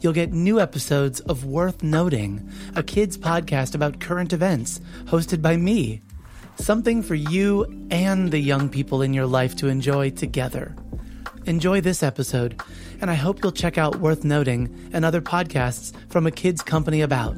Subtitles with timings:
[0.00, 5.56] you'll get new episodes of Worth Noting, a kids podcast about current events, hosted by
[5.56, 6.02] me.
[6.56, 10.74] Something for you and the young people in your life to enjoy together.
[11.44, 12.60] Enjoy this episode,
[13.00, 17.02] and I hope you'll check out Worth Noting and other podcasts from a kids company
[17.02, 17.36] about.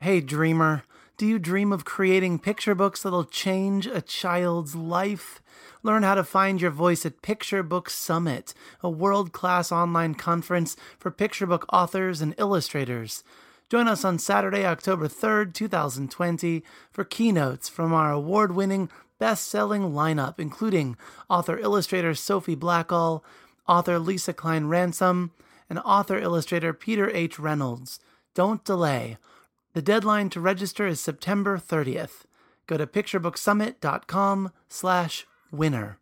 [0.00, 0.84] Hey, dreamer.
[1.16, 5.40] Do you dream of creating picture books that'll change a child's life?
[5.84, 10.76] Learn how to find your voice at Picture Book Summit, a world class online conference
[10.98, 13.22] for picture book authors and illustrators.
[13.70, 19.92] Join us on Saturday, October 3rd, 2020, for keynotes from our award winning, best selling
[19.92, 20.96] lineup, including
[21.30, 23.22] author illustrator Sophie Blackall,
[23.68, 25.30] author Lesa Cline-Ransome,
[25.70, 27.38] and author illustrator Peter H.
[27.38, 28.00] Reynolds.
[28.34, 29.16] Don't delay.
[29.74, 32.26] The deadline to register is September 30th.
[32.68, 35.98] Go to picturebooksummit.com slash winner.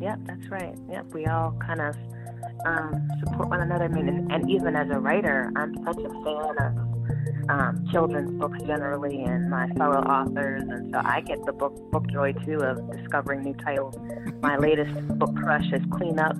[0.00, 0.74] Yep, that's right.
[0.88, 1.94] Yep, we all kind of
[2.64, 3.84] um, support one another.
[3.84, 6.83] I mean, and, and even as a writer, I'm such a fan of
[7.48, 12.06] um, children's books generally and my fellow authors, and so I get the book book
[12.10, 13.96] joy too of discovering new titles.
[14.40, 16.36] My latest book crush is Clean Up.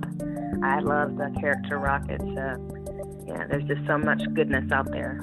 [0.62, 2.20] I love the character Rocket.
[2.20, 5.20] So yeah, there's just so much goodness out there.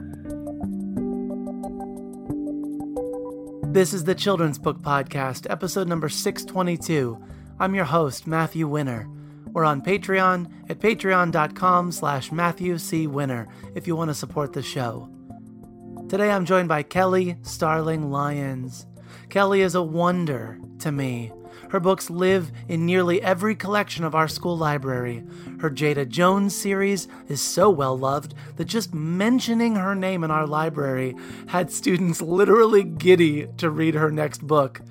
[3.71, 7.17] This is the Children's Book Podcast, episode number 622.
[7.59, 9.07] I'm your host, Matthew Winner.
[9.53, 13.07] We're on Patreon at patreon.com slash Matthew C.
[13.07, 15.10] Winner if you want to support the show.
[16.11, 18.85] Today I'm joined by Kelly Starling Lyons.
[19.29, 21.31] Kelly is a wonder to me.
[21.69, 25.23] Her books live in nearly every collection of our school library.
[25.61, 30.45] Her Jada Jones series is so well loved that just mentioning her name in our
[30.45, 31.15] library
[31.47, 34.81] had students literally giddy to read her next book.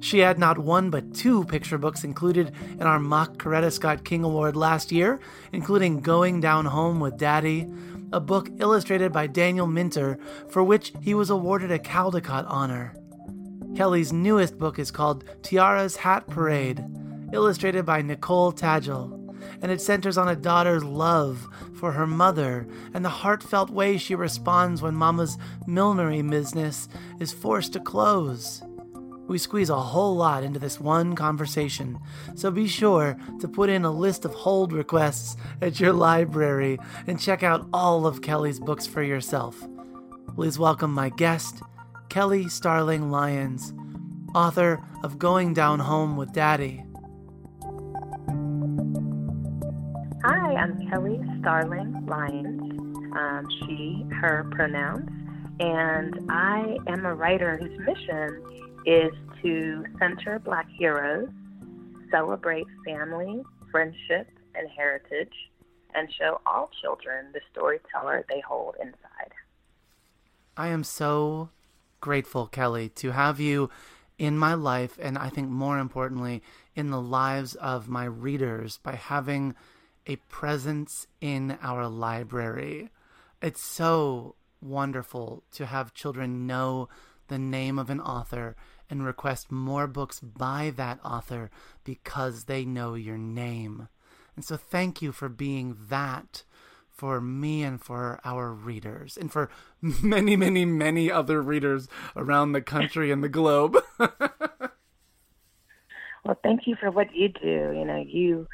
[0.00, 4.24] She had not one but two picture books included in our mock Coretta Scott King
[4.24, 5.20] Award last year,
[5.52, 7.66] including Going Down Home with Daddy,
[8.12, 10.18] a book illustrated by Daniel Minter,
[10.48, 12.94] for which he was awarded a Caldecott honor.
[13.76, 16.84] Kelly's newest book is called Tiara's Hat Parade,
[17.32, 19.12] illustrated by Nicole Tadgell,
[19.60, 24.14] and it centers on a daughter's love for her mother and the heartfelt way she
[24.14, 26.88] responds when Mama's millinery business
[27.20, 28.62] is forced to close.
[29.28, 31.98] We squeeze a whole lot into this one conversation,
[32.36, 36.78] so be sure to put in a list of hold requests at your library
[37.08, 39.66] and check out all of Kelly's books for yourself.
[40.36, 41.60] Please welcome my guest,
[42.08, 43.74] Kelly Starling Lyons,
[44.32, 46.84] author of Going Down Home with Daddy.
[50.24, 52.62] Hi, I'm Kelly Starling Lyons.
[53.16, 55.08] Um, she, her pronouns,
[55.58, 58.42] and I am a writer whose mission
[58.86, 61.28] is to center Black heroes,
[62.10, 65.34] celebrate family, friendship, and heritage,
[65.94, 69.32] and show all children the storyteller they hold inside.
[70.56, 71.50] I am so
[72.00, 73.70] grateful, Kelly, to have you
[74.18, 76.42] in my life, and I think more importantly,
[76.74, 79.54] in the lives of my readers by having
[80.06, 82.90] a presence in our library.
[83.42, 86.88] It's so wonderful to have children know
[87.28, 88.56] the name of an author
[88.88, 91.50] and request more books by that author
[91.84, 93.88] because they know your name.
[94.34, 96.44] And so thank you for being that
[96.90, 99.50] for me and for our readers and for
[100.02, 103.76] many, many, many other readers around the country and the globe.
[103.98, 104.10] well,
[106.42, 107.72] thank you for what you do.
[107.76, 108.46] You know, you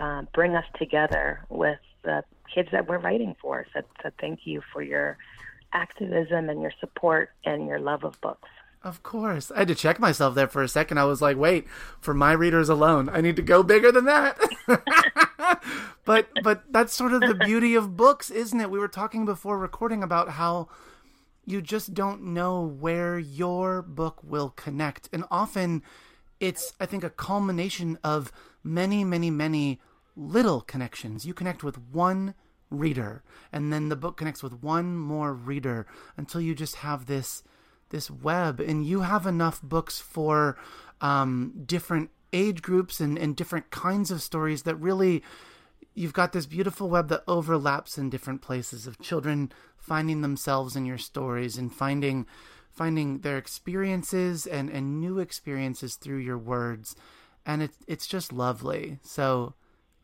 [0.00, 3.66] uh, bring us together with the kids that we're writing for.
[3.74, 5.18] So, so thank you for your
[5.72, 8.48] activism and your support and your love of books.
[8.82, 9.50] Of course.
[9.50, 10.98] I had to check myself there for a second.
[10.98, 11.66] I was like, wait,
[12.00, 14.38] for my readers alone, I need to go bigger than that.
[16.06, 18.70] but but that's sort of the beauty of books, isn't it?
[18.70, 20.68] We were talking before recording about how
[21.44, 25.10] you just don't know where your book will connect.
[25.12, 25.82] And often
[26.38, 28.32] it's, I think, a culmination of
[28.64, 29.78] many, many, many
[30.16, 31.26] little connections.
[31.26, 32.34] You connect with one
[32.70, 33.22] reader,
[33.52, 35.86] and then the book connects with one more reader
[36.16, 37.42] until you just have this
[37.90, 40.56] this web and you have enough books for
[41.00, 45.22] um, different age groups and, and different kinds of stories that really
[45.94, 50.84] you've got this beautiful web that overlaps in different places of children finding themselves in
[50.84, 52.26] your stories and finding
[52.70, 56.94] finding their experiences and, and new experiences through your words.
[57.44, 58.98] And it, it's just lovely.
[59.02, 59.54] So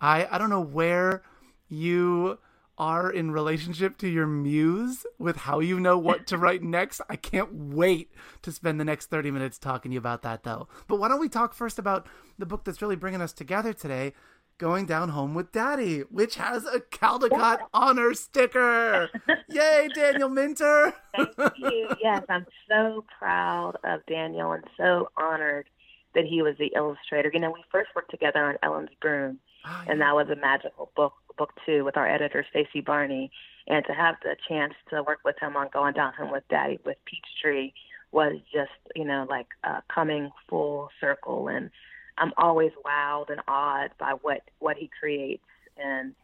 [0.00, 1.22] i i don't know where
[1.68, 2.38] you
[2.78, 7.16] are in relationship to your muse with how you know what to write next i
[7.16, 8.10] can't wait
[8.42, 11.20] to spend the next 30 minutes talking to you about that though but why don't
[11.20, 12.06] we talk first about
[12.38, 14.12] the book that's really bringing us together today
[14.58, 19.10] Going Down Home with Daddy, which has a Caldecott honor sticker.
[19.50, 20.94] Yay, Daniel Minter.
[21.14, 21.88] Thank you.
[22.02, 25.68] Yes, I'm so proud of Daniel and so honored
[26.16, 27.30] that he was the illustrator.
[27.32, 29.92] You know, we first worked together on Ellen's Broom, oh, yeah.
[29.92, 33.30] and that was a magical book, book two, with our editor, Stacey Barney.
[33.68, 36.78] And to have the chance to work with him on Going Down Home with Daddy
[36.84, 37.72] with Peachtree
[38.12, 41.48] was just, you know, like uh, coming full circle.
[41.48, 41.70] And
[42.16, 45.42] I'm always wowed and awed by what what he creates
[45.76, 46.14] and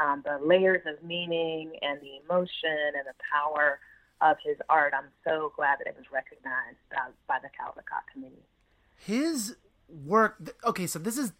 [0.00, 3.78] um, the layers of meaning and the emotion and the power
[4.20, 4.94] of his art.
[4.96, 8.46] I'm so glad that it was recognized uh, by the Caldecott Committee.
[8.96, 9.56] His
[9.88, 10.54] work.
[10.64, 11.32] Okay, so this is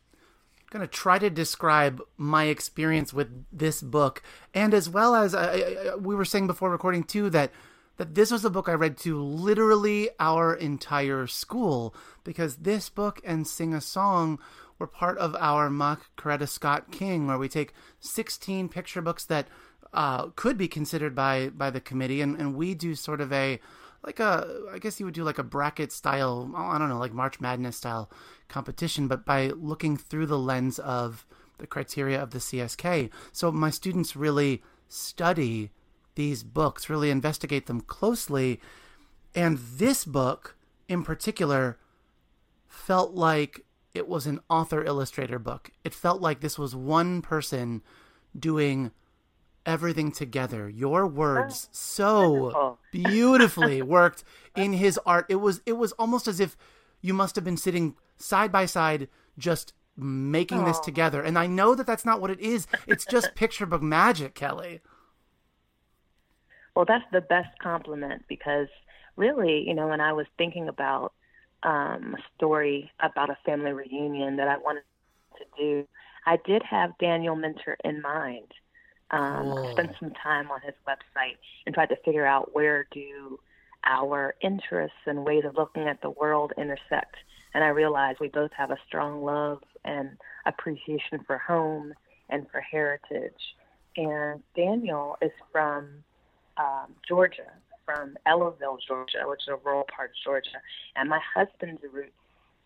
[0.70, 4.22] going to try to describe my experience with this book,
[4.52, 7.52] and as well as uh, we were saying before recording too that
[7.96, 13.20] that this was a book I read to literally our entire school because this book
[13.24, 14.40] and Sing a Song
[14.80, 19.46] were part of our mock Coretta Scott King, where we take 16 picture books that
[19.92, 23.60] uh, could be considered by by the committee, and, and we do sort of a
[24.04, 27.12] like a I guess you would do like a bracket style, I don't know, like
[27.12, 28.10] March Madness style
[28.48, 31.26] competition, but by looking through the lens of
[31.58, 33.10] the criteria of the CSK.
[33.32, 35.70] So my students really study
[36.14, 38.60] these books, really investigate them closely.
[39.34, 40.56] And this book
[40.88, 41.78] in particular
[42.68, 43.64] felt like
[43.94, 45.70] it was an author illustrator book.
[45.84, 47.82] It felt like this was one person
[48.38, 48.90] doing
[49.66, 50.68] everything together.
[50.68, 54.24] Your words so beautifully worked
[54.56, 55.26] in his art.
[55.28, 56.56] It was it was almost as if
[57.00, 59.08] you must have been sitting side by side
[59.38, 61.22] just making this together.
[61.22, 62.66] And I know that that's not what it is.
[62.86, 64.80] It's just picture book magic, Kelly.
[66.74, 68.68] Well, that's the best compliment because
[69.16, 71.12] really, you know, when I was thinking about
[71.62, 74.82] um, a story about a family reunion that I wanted
[75.38, 75.88] to do,
[76.26, 78.52] I did have Daniel Minter in mind.
[79.14, 83.38] Um, I spent some time on his website and tried to figure out where do
[83.84, 87.16] our interests and ways of looking at the world intersect.
[87.52, 90.16] And I realized we both have a strong love and
[90.46, 91.94] appreciation for home
[92.28, 93.40] and for heritage.
[93.96, 95.88] And Daniel is from
[96.56, 97.52] um, Georgia,
[97.84, 100.58] from Ellaville, Georgia, which is a rural part of Georgia,
[100.96, 102.12] and my husband's roots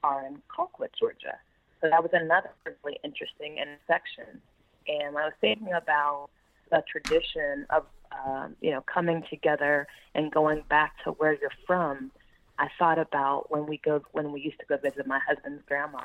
[0.03, 1.37] are in Colquitt, Georgia.
[1.81, 4.41] So that was another really interesting intersection.
[4.87, 6.31] And I was thinking about
[6.71, 12.11] the tradition of um, you know coming together and going back to where you're from.
[12.59, 16.01] I thought about when we go when we used to go visit my husband's grandma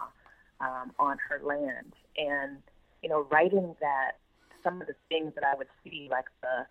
[0.62, 2.58] um, on her land, and
[3.02, 4.14] you know writing that
[4.64, 6.66] some of the things that I would see, like the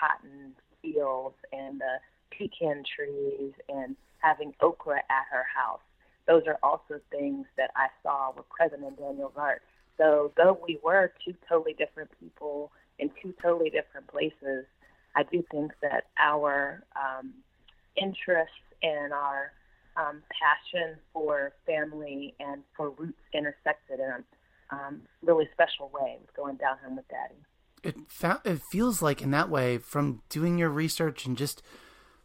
[0.00, 1.98] cotton fields and the
[2.30, 5.80] pecan trees and having okra at her house.
[6.26, 9.62] Those are also things that I saw were present in Daniel's art.
[9.98, 14.64] So though we were two totally different people in two totally different places,
[15.14, 17.32] I do think that our um,
[17.96, 19.52] interests and our
[19.96, 26.34] um, passion for family and for roots intersected in a um, really special way with
[26.34, 27.36] going down home with Daddy
[27.82, 31.62] it fa- it feels like in that way from doing your research and just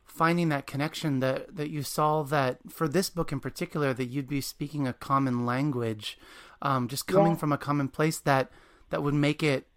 [0.03, 4.29] finding that connection that that you saw that for this book in particular that you'd
[4.29, 6.17] be speaking a common language
[6.62, 7.38] um, just coming yeah.
[7.38, 8.51] from a common place that
[8.89, 9.67] that would make it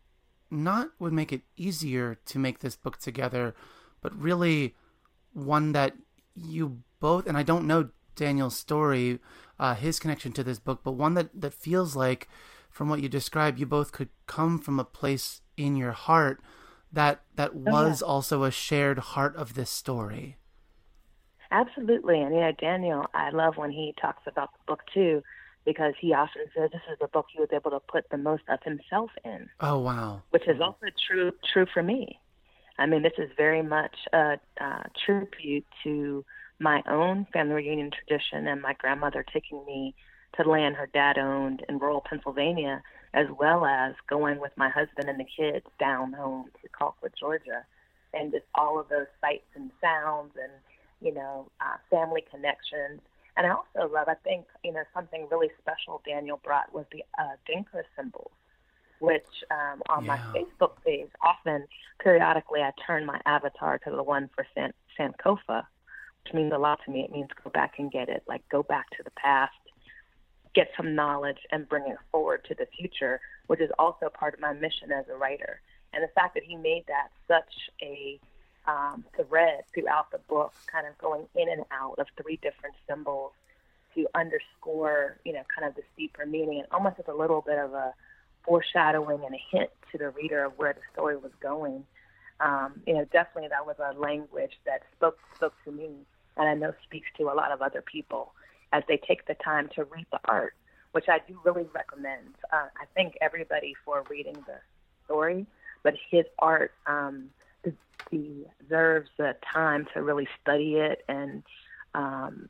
[0.50, 3.54] not would make it easier to make this book together
[4.00, 4.75] but really
[5.33, 5.95] one that
[6.35, 9.19] you both and I don't know Daniel's story
[9.59, 12.28] uh, his connection to this book but one that that feels like
[12.69, 16.40] from what you described you both could come from a place in your heart
[16.92, 18.12] that that was oh, yeah.
[18.12, 20.37] also a shared heart of this story.
[21.52, 25.23] Absolutely, and yeah, Daniel, I love when he talks about the book too,
[25.64, 28.43] because he often says this is the book he was able to put the most
[28.49, 29.49] of himself in.
[29.61, 30.23] Oh wow!
[30.31, 32.19] Which is also true true for me.
[32.79, 36.25] I mean, this is very much a, a tribute to
[36.59, 39.95] my own family reunion tradition and my grandmother taking me
[40.37, 45.09] to land her dad owned in rural Pennsylvania, as well as going with my husband
[45.09, 47.64] and the kids down home to Colquitt, Georgia,
[48.14, 50.52] and just all of those sights and sounds and
[51.00, 53.00] you know uh, family connections.
[53.37, 57.04] And I also love, I think, you know, something really special Daniel brought was the
[57.18, 58.32] uh, Dinka symbols,
[58.99, 60.16] which um, on yeah.
[60.16, 61.66] my Facebook page, often
[62.02, 65.64] periodically I turn my avatar to the one for San- Sankofa,
[66.25, 67.04] which means a lot to me.
[67.04, 69.52] It means go back and get it, like go back to the past,
[70.54, 74.40] get some knowledge, and bring it forward to the future, which is also part of
[74.40, 75.60] my mission as a writer.
[75.92, 78.20] And the fact that he made that such a
[78.71, 83.33] um, thread throughout the book, kind of going in and out of three different symbols
[83.95, 87.59] to underscore, you know, kind of this deeper meaning, and almost as a little bit
[87.59, 87.93] of a
[88.45, 91.85] foreshadowing and a hint to the reader of where the story was going
[92.41, 95.91] um, you know, definitely that was a language that spoke spoke to me,
[96.37, 98.33] and I know speaks to a lot of other people
[98.73, 100.55] as they take the time to read the art,
[100.93, 102.35] which I do really recommend.
[102.53, 104.59] Uh, I thank everybody for reading the
[105.05, 105.47] story,
[105.83, 107.31] but his art um,
[108.11, 111.43] deserves the time to really study it and
[111.95, 112.49] um,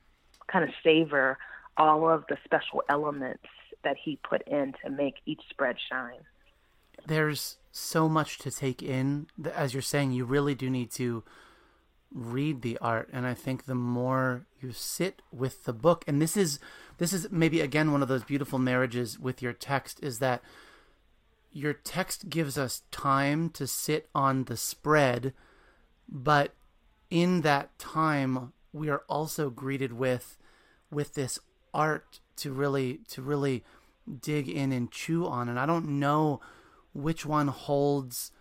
[0.49, 1.38] kind of savor
[1.76, 3.45] all of the special elements
[3.85, 6.21] that he put in to make each spread shine.
[7.07, 9.29] There's so much to take in.
[9.55, 11.25] As you're saying, you really do need to
[12.12, 16.37] read the art and i think the more you sit with the book and this
[16.37, 16.59] is
[16.99, 20.43] this is maybe again one of those beautiful marriages with your text is that
[21.52, 25.33] your text gives us time to sit on the spread
[26.09, 26.54] but
[27.11, 30.37] in that time we are also greeted with
[30.90, 31.38] with this
[31.73, 33.64] art to really to really
[34.21, 35.49] dig in and chew on.
[35.49, 36.40] And i don't know
[36.92, 38.33] which one holds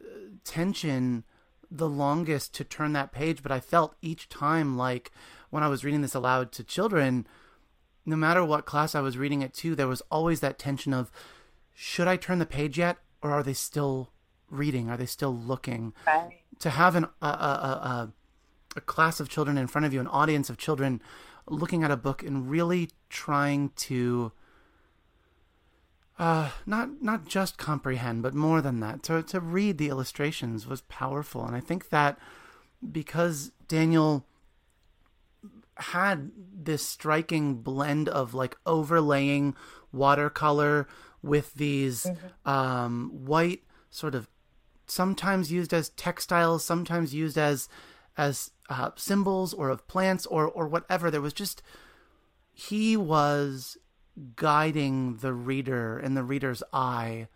[0.00, 0.06] uh,
[0.44, 1.24] tension
[1.70, 5.10] the longest to turn that page but i felt each time like
[5.50, 7.26] when i was reading this aloud to children
[8.06, 11.10] no matter what class i was reading it to there was always that tension of
[11.80, 14.10] should i turn the page yet or are they still
[14.50, 16.40] reading are they still looking right.
[16.58, 18.12] to have an a, a, a,
[18.76, 21.00] a class of children in front of you an audience of children
[21.46, 24.32] looking at a book and really trying to
[26.18, 29.02] uh, not not just comprehend, but more than that.
[29.04, 32.18] To to read the illustrations was powerful, and I think that
[32.90, 34.26] because Daniel
[35.76, 39.54] had this striking blend of like overlaying
[39.92, 40.88] watercolor
[41.22, 42.48] with these mm-hmm.
[42.48, 44.28] um, white sort of
[44.86, 47.68] sometimes used as textiles, sometimes used as
[48.16, 51.10] as uh, symbols or of plants or or whatever.
[51.10, 51.62] There was just
[52.52, 53.76] he was
[54.34, 57.28] guiding the reader and the reader's eye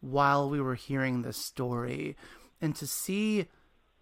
[0.00, 2.16] while we were hearing the story.
[2.60, 3.46] And to see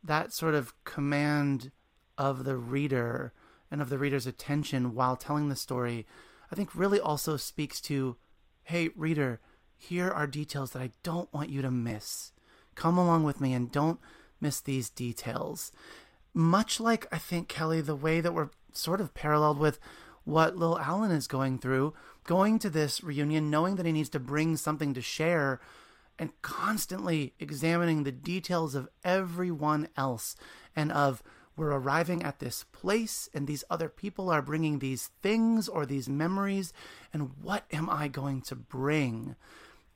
[0.03, 1.71] that sort of command
[2.19, 3.33] of the reader
[3.71, 6.07] and of the reader's attention while telling the story,
[6.51, 8.17] I think really also speaks to
[8.65, 9.41] hey, reader,
[9.77, 12.33] here are details that I don't want you to miss.
[12.75, 14.01] Come along with me and don't
[14.41, 15.71] miss these details.
[16.33, 19.79] Much like I think, Kelly, the way that we're sort of paralleled with
[20.25, 21.95] what Lil Alan is going through,
[22.25, 25.61] going to this reunion knowing that he needs to bring something to share
[26.19, 30.37] and constantly examining the details of everyone else
[30.75, 31.23] and of
[31.57, 36.09] we're arriving at this place and these other people are bringing these things or these
[36.09, 36.73] memories
[37.13, 39.37] and what am i going to bring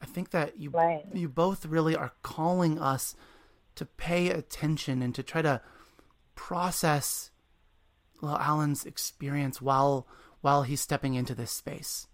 [0.00, 1.04] i think that you right.
[1.12, 3.14] you both really are calling us
[3.74, 5.60] to pay attention and to try to
[6.34, 7.30] process
[8.20, 10.06] Lil Alan's experience while
[10.40, 12.08] while he's stepping into this space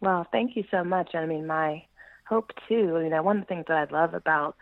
[0.00, 1.14] well, thank you so much.
[1.14, 1.84] I mean, my
[2.28, 3.00] hope too.
[3.02, 4.56] You know, one of the things that I love about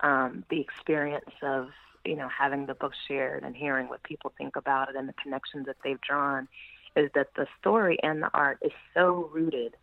[0.00, 1.68] um, the experience of
[2.04, 5.14] you know having the book shared and hearing what people think about it and the
[5.14, 6.48] connections that they've drawn
[6.96, 9.74] is that the story and the art is so rooted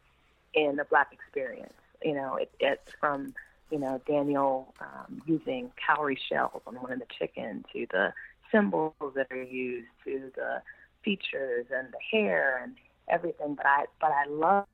[0.54, 1.74] in the Black experience.
[2.04, 3.34] You know, it, it's from
[3.70, 8.14] you know Daniel um, using cowrie shells on one of the chicken to the
[8.52, 10.62] symbols that are used to the
[11.04, 12.76] features and the hair and
[13.08, 13.56] everything.
[13.56, 14.66] But I but I love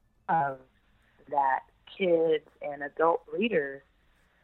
[1.29, 1.59] that
[1.97, 3.81] kids and adult readers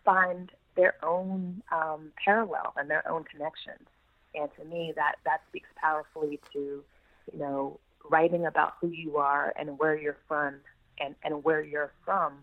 [0.03, 3.87] find their own um, parallel and their own connections.
[4.35, 6.83] And to me, that that speaks powerfully to,
[7.31, 10.55] you know, writing about who you are and where you're from
[10.99, 12.33] and, and where you're from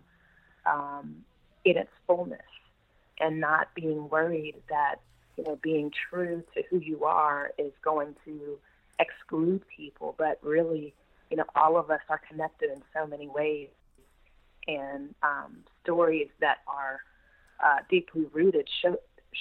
[0.66, 1.16] um,
[1.64, 2.40] in its fullness,
[3.18, 4.96] and not being worried that
[5.37, 8.58] you know being true to who you are is going to
[8.99, 10.94] exclude people, but really
[11.30, 13.68] you know, all of us are connected in so many ways,
[14.66, 17.00] and um, stories that are
[17.64, 18.97] uh, deeply rooted show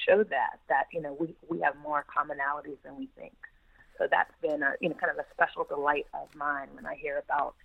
[0.08, 3.36] showed that that you know we we have more commonalities than we think.
[3.98, 6.96] So that's been a you know kind of a special delight of mine when I
[6.96, 7.56] hear about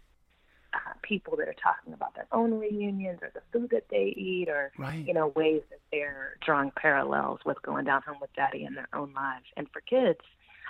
[0.75, 4.49] uh, people that are talking about their own reunions or the food that they eat
[4.49, 5.07] or right.
[5.07, 8.89] you know ways that they're drawing parallels with going down home with daddy in their
[8.93, 9.47] own lives.
[9.57, 10.21] And for kids,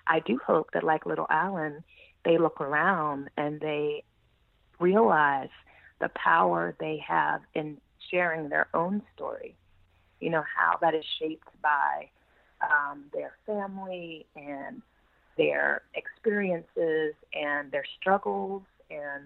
[0.06, 1.84] I do hope that like little Alan,
[2.24, 4.04] they look around and they
[4.80, 5.50] realize
[6.00, 7.78] the power they have in
[8.10, 9.56] sharing their own story.
[10.24, 12.08] You know how that is shaped by
[12.62, 14.80] um, their family and
[15.36, 19.24] their experiences and their struggles and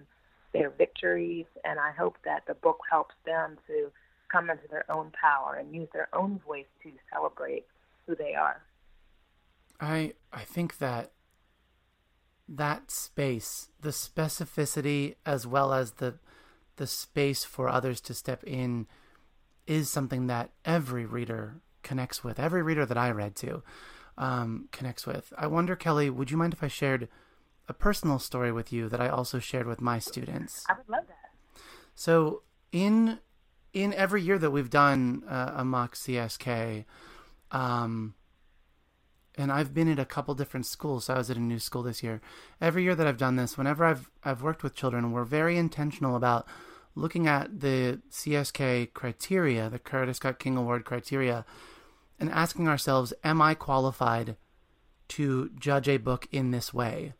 [0.51, 1.45] their victories.
[1.63, 3.91] And I hope that the book helps them to
[4.29, 7.65] come into their own power and use their own voice to celebrate
[8.05, 8.61] who they are.
[9.79, 11.13] I I think that
[12.49, 16.15] that space, the specificity as well as the
[16.75, 18.87] the space for others to step in
[19.69, 22.39] is something that every reader connects with.
[22.39, 23.63] Every reader that I read to
[24.17, 25.31] um, connects with.
[25.37, 27.07] I wonder, Kelly, would you mind if I shared
[27.69, 30.65] a personal story with you that I also shared with my students.
[30.67, 31.61] I would love that.
[31.93, 33.19] So in
[33.71, 36.85] in every year that we've done uh, a mock CSK,
[37.51, 38.15] um,
[39.37, 41.05] and I've been at a couple different schools.
[41.05, 42.19] So I was at a new school this year.
[42.59, 46.15] Every year that I've done this, whenever I've I've worked with children, we're very intentional
[46.15, 46.47] about
[47.01, 51.45] looking at the CSK criteria, the Coretta Scott King Award criteria,
[52.19, 54.35] and asking ourselves, am I qualified
[55.09, 57.13] to judge a book in this way?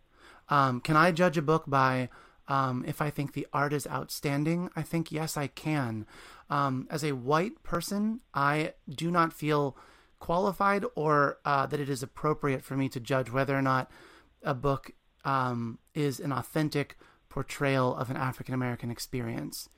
[0.50, 2.10] Um, can I judge a book by
[2.48, 4.70] um, if I think the art is outstanding?
[4.76, 6.06] I think yes, I can.
[6.50, 9.78] Um, as a white person, I do not feel
[10.20, 13.90] qualified or uh, that it is appropriate for me to judge whether or not
[14.44, 14.92] a book
[15.24, 16.98] um, is an authentic
[17.30, 19.70] portrayal of an African American experience.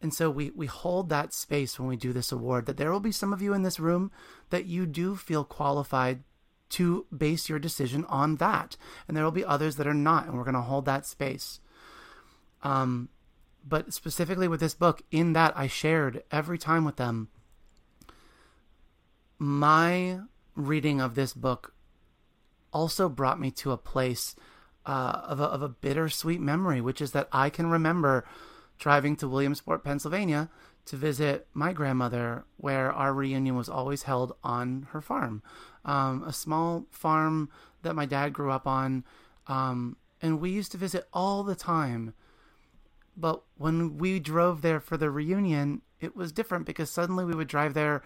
[0.00, 3.00] And so we, we hold that space when we do this award that there will
[3.00, 4.10] be some of you in this room
[4.50, 6.22] that you do feel qualified
[6.68, 8.76] to base your decision on that.
[9.08, 11.60] And there will be others that are not, and we're going to hold that space.
[12.62, 13.08] Um,
[13.66, 17.28] but specifically with this book, in that I shared every time with them
[19.38, 20.20] my
[20.54, 21.74] reading of this book
[22.72, 24.34] also brought me to a place
[24.86, 28.24] uh, of, a, of a bittersweet memory, which is that I can remember
[28.78, 30.48] driving to Williamsport, Pennsylvania
[30.86, 35.42] to visit my grandmother, where our reunion was always held on her farm
[35.86, 37.48] um, a small farm
[37.82, 39.04] that my dad grew up on.
[39.46, 42.12] Um, and we used to visit all the time.
[43.16, 47.48] But when we drove there for the reunion, it was different because suddenly we would
[47.48, 48.02] drive there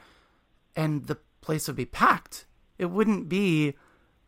[0.76, 2.44] and the place would be packed.
[2.78, 3.74] It wouldn't be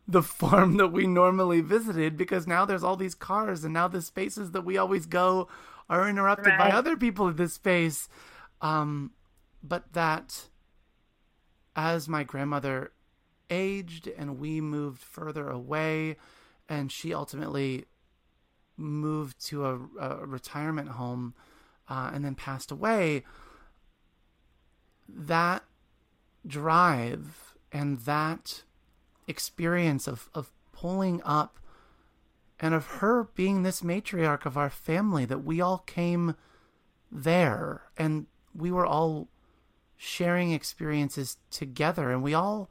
[0.07, 4.01] the farm that we normally visited because now there's all these cars and now the
[4.01, 5.47] spaces that we always go
[5.89, 6.71] are interrupted right.
[6.71, 8.09] by other people in this space.
[8.61, 9.11] Um,
[9.61, 10.49] but that
[11.75, 12.91] as my grandmother
[13.49, 16.17] aged and we moved further away
[16.67, 17.85] and she ultimately
[18.77, 21.33] moved to a, a retirement home
[21.89, 23.23] uh, and then passed away
[25.07, 25.63] that
[26.45, 28.63] drive and that
[29.27, 31.59] experience of, of pulling up
[32.59, 36.35] and of her being this matriarch of our family that we all came
[37.11, 39.27] there and we were all
[39.97, 42.69] sharing experiences together and we all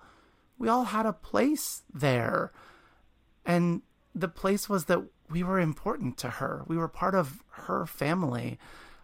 [0.62, 2.52] we all had a place there.
[3.44, 3.82] And
[4.14, 6.62] the place was that we were important to her.
[6.68, 8.60] We were part of her family.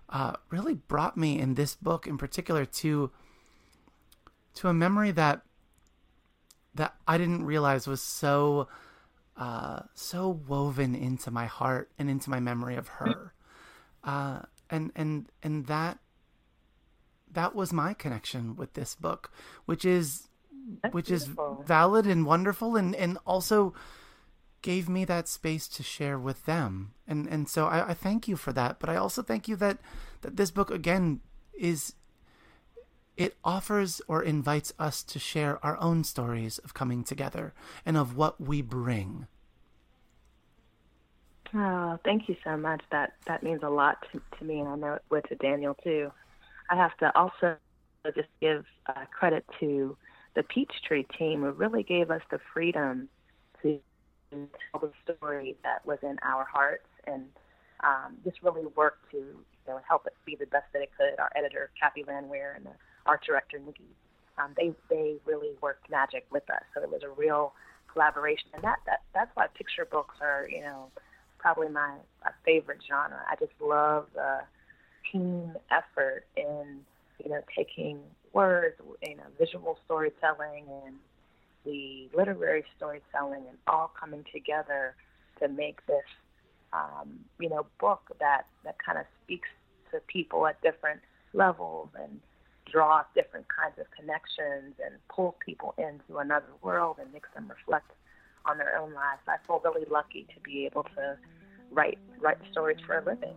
[0.08, 3.10] Uh, really brought me in this book in particular to
[4.54, 5.42] to a memory that
[6.78, 8.68] that I didn't realize was so
[9.36, 13.32] uh, so woven into my heart and into my memory of her.
[14.02, 15.98] Uh, and and and that
[17.32, 19.30] that was my connection with this book,
[19.66, 20.28] which is
[20.82, 21.58] that's which beautiful.
[21.60, 23.74] is valid and wonderful and, and also
[24.62, 26.94] gave me that space to share with them.
[27.06, 28.78] And and so I, I thank you for that.
[28.78, 29.78] But I also thank you that,
[30.22, 31.20] that this book again
[31.58, 31.94] is
[33.18, 37.52] it offers or invites us to share our own stories of coming together
[37.84, 39.26] and of what we bring.
[41.52, 42.80] Oh, thank you so much.
[42.92, 45.74] That that means a lot to, to me, and I know it would to Daniel
[45.82, 46.12] too.
[46.70, 47.56] I have to also
[48.14, 49.96] just give uh, credit to
[50.34, 53.08] the Peachtree team who really gave us the freedom
[53.62, 53.80] to
[54.30, 57.24] tell the story that was in our hearts and
[57.82, 61.18] um, just really worked to you know, help it be the best that it could.
[61.18, 62.72] Our editor, Kathy Landwehr, and the
[63.06, 63.84] art director, Nikki,
[64.38, 66.62] um, they, they really worked magic with us.
[66.74, 67.52] So it was a real
[67.92, 68.48] collaboration.
[68.54, 70.90] And that, that that's why picture books are, you know,
[71.38, 73.20] probably my, my favorite genre.
[73.30, 74.40] I just love the
[75.10, 76.80] team effort in,
[77.22, 77.98] you know, taking
[78.32, 80.94] words, you know, visual storytelling and
[81.64, 84.94] the literary storytelling, and all coming together
[85.40, 86.04] to make this,
[86.72, 89.48] um, you know, book that that kind of speaks
[89.90, 91.00] to people at different
[91.32, 92.20] levels and
[92.70, 97.90] draws different kinds of connections and pull people into another world and makes them reflect
[98.44, 99.20] on their own lives.
[99.26, 101.16] I feel really lucky to be able to
[101.70, 103.34] write write stories for a living.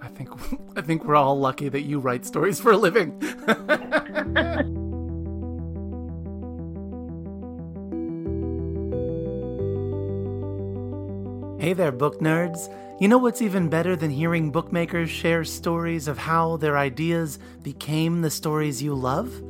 [0.00, 0.30] I think
[0.76, 3.20] I think we're all lucky that you write stories for a living.
[11.60, 12.68] hey there, book nerds.
[13.02, 18.20] You know what's even better than hearing bookmakers share stories of how their ideas became
[18.20, 19.42] the stories you love?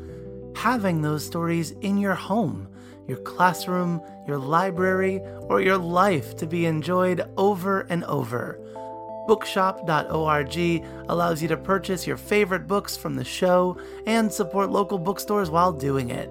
[0.56, 2.66] Having those stories in your home,
[3.06, 8.58] your classroom, your library, or your life to be enjoyed over and over.
[9.28, 10.56] Bookshop.org
[11.10, 15.74] allows you to purchase your favorite books from the show and support local bookstores while
[15.74, 16.30] doing it.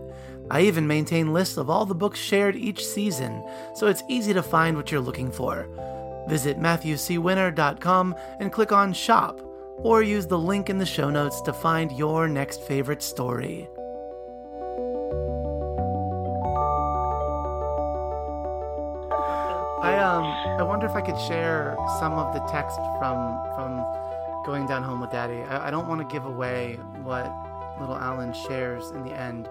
[0.50, 4.42] I even maintain lists of all the books shared each season, so it's easy to
[4.42, 5.68] find what you're looking for.
[6.28, 9.42] Visit MatthewCWinner.com and click on Shop,
[9.78, 13.68] or use the link in the show notes to find your next favorite story.
[19.82, 20.26] I um
[20.60, 23.18] I wonder if I could share some of the text from
[23.56, 23.84] from
[24.46, 25.42] going down home with Daddy.
[25.42, 27.32] I, I don't want to give away what
[27.80, 29.50] little Alan shares in the end,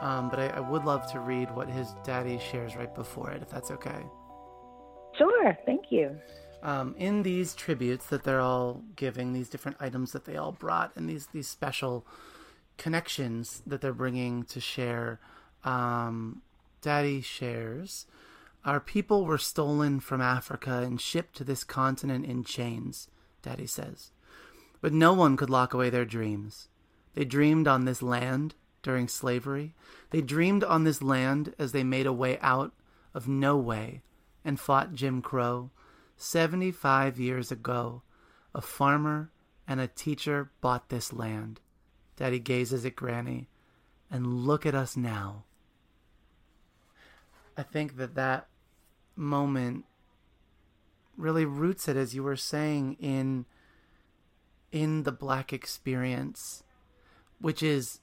[0.00, 3.42] um, but I, I would love to read what his daddy shares right before it,
[3.42, 4.04] if that's okay.
[5.18, 6.16] Sure, thank you.
[6.62, 10.92] Um, in these tributes that they're all giving, these different items that they all brought,
[10.96, 12.06] and these these special
[12.76, 15.20] connections that they're bringing to share,
[15.64, 16.42] um,
[16.82, 18.06] Daddy shares
[18.66, 23.08] our people were stolen from Africa and shipped to this continent in chains,
[23.40, 24.10] Daddy says.
[24.80, 26.68] But no one could lock away their dreams.
[27.14, 29.74] They dreamed on this land during slavery.
[30.10, 32.72] They dreamed on this land as they made a way out
[33.14, 34.02] of no way
[34.46, 35.70] and fought Jim Crow.
[36.16, 38.02] Seventy five years ago,
[38.54, 39.32] a farmer
[39.68, 41.60] and a teacher bought this land.
[42.16, 43.48] Daddy gazes at Granny,
[44.10, 45.44] and look at us now.
[47.58, 48.46] I think that that
[49.16, 49.84] moment
[51.16, 53.46] really roots it as you were saying in
[54.70, 56.62] in the black experience
[57.40, 58.00] which is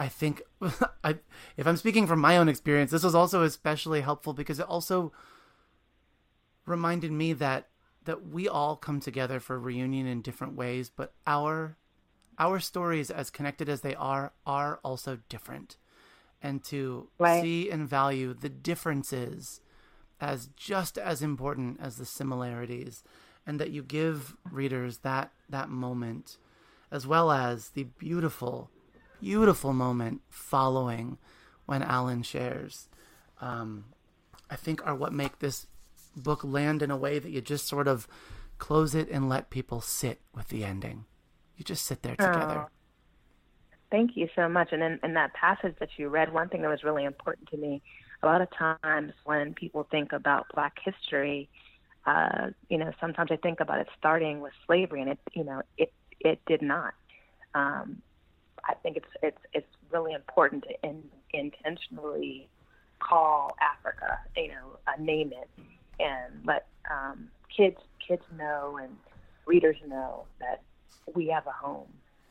[0.00, 0.42] i think
[1.04, 1.16] i
[1.56, 5.12] if i'm speaking from my own experience this was also especially helpful because it also
[6.66, 7.68] reminded me that
[8.04, 11.76] that we all come together for reunion in different ways but our
[12.38, 15.76] our stories as connected as they are are also different
[16.42, 17.42] and to right.
[17.42, 19.60] see and value the differences
[20.20, 23.04] as just as important as the similarities
[23.46, 26.38] and that you give readers that that moment
[26.90, 28.70] as well as the beautiful
[29.20, 31.18] beautiful moment following
[31.66, 32.88] when alan shares
[33.40, 33.84] um,
[34.50, 35.66] i think are what make this
[36.16, 38.08] book land in a way that you just sort of
[38.58, 41.04] close it and let people sit with the ending
[41.56, 42.68] you just sit there together oh.
[43.90, 44.68] Thank you so much.
[44.70, 47.56] And in, in that passage that you read, one thing that was really important to
[47.56, 47.82] me
[48.22, 51.48] a lot of times when people think about Black history,
[52.06, 55.62] uh, you know, sometimes I think about it starting with slavery, and it, you know,
[55.76, 56.94] it it did not.
[57.54, 58.02] Um,
[58.64, 62.48] I think it's it's it's really important to in, intentionally
[62.98, 65.48] call Africa, you know, uh, name it,
[65.98, 68.96] and let um, kids kids know and
[69.46, 70.62] readers know that
[71.14, 71.88] we have a home,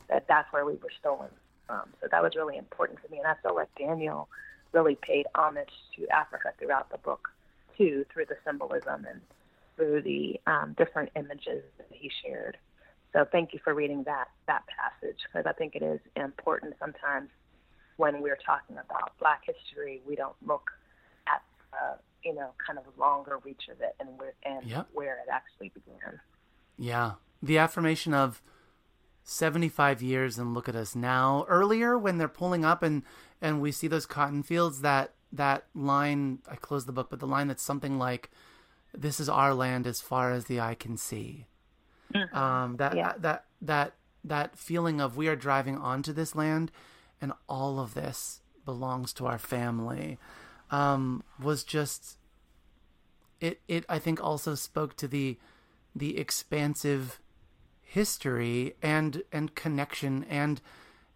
[0.07, 1.29] that that's where we were stolen
[1.67, 1.89] from.
[2.01, 4.29] So that was really important to me, and I feel like Daniel
[4.71, 7.29] really paid homage to Africa throughout the book,
[7.77, 9.21] too, through the symbolism and
[9.75, 12.57] through the um, different images that he shared.
[13.13, 17.29] So thank you for reading that that passage because I think it is important sometimes
[17.97, 20.71] when we're talking about Black history, we don't look
[21.27, 21.41] at
[21.73, 24.87] uh, you know kind of the longer reach of it and where and yep.
[24.93, 26.19] where it actually began.
[26.77, 28.41] Yeah, the affirmation of
[29.23, 31.45] 75 years and look at us now.
[31.47, 33.03] Earlier when they're pulling up and
[33.41, 37.27] and we see those cotton fields that that line i close the book but the
[37.27, 38.31] line that's something like
[38.93, 41.45] this is our land as far as the eye can see
[42.13, 42.35] mm-hmm.
[42.35, 43.13] um, that yeah.
[43.17, 43.93] that that
[44.23, 46.71] that feeling of we are driving onto this land
[47.21, 50.17] and all of this belongs to our family
[50.71, 52.17] um, was just
[53.39, 55.37] it it i think also spoke to the
[55.95, 57.19] the expansive
[57.81, 60.61] history and and connection and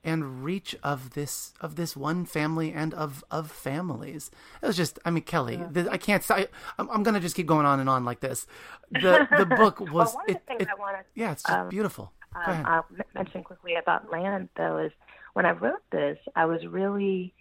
[0.04, 4.32] and reach of this of this one family and of of families.
[4.62, 5.68] It was just, I mean, Kelly, yeah.
[5.72, 6.30] the, I can't.
[6.30, 8.48] I, I'm, I'm gonna just keep going on and on like this.
[8.92, 12.12] The the book was well, it, it, wanna, yeah, it's just um, beautiful.
[12.36, 14.92] Um, I'll mention quickly about land, though, is
[15.34, 17.34] when I wrote this, I was really